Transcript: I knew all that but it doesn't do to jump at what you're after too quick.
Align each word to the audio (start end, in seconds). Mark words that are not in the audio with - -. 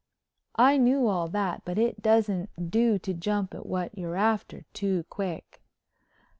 I 0.55 0.77
knew 0.77 1.05
all 1.05 1.27
that 1.27 1.61
but 1.63 1.77
it 1.77 2.01
doesn't 2.01 2.71
do 2.71 2.97
to 2.97 3.13
jump 3.13 3.53
at 3.53 3.67
what 3.67 3.95
you're 3.95 4.15
after 4.15 4.65
too 4.73 5.03
quick. 5.11 5.61